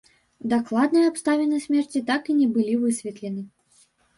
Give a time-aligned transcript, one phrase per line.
[0.53, 3.41] Дакладныя абставіны смерці так і не былі высветлены.